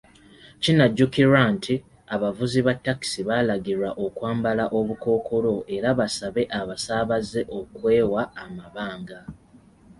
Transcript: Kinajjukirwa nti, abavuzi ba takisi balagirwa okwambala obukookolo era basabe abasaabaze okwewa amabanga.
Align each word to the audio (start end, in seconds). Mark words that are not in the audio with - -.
Kinajjukirwa 0.63 1.41
nti, 1.53 1.75
abavuzi 2.15 2.59
ba 2.67 2.73
takisi 2.85 3.21
balagirwa 3.29 3.89
okwambala 4.05 4.65
obukookolo 4.79 5.53
era 5.75 5.89
basabe 5.99 6.43
abasaabaze 6.59 7.41
okwewa 7.59 8.21
amabanga. 8.43 9.19